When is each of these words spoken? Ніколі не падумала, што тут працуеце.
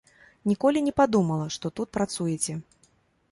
Ніколі 0.51 0.81
не 0.87 0.93
падумала, 1.01 1.45
што 1.55 1.71
тут 1.79 1.93
працуеце. 1.97 2.57